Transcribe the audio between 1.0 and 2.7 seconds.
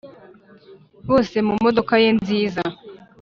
bose mumodoka ye nziza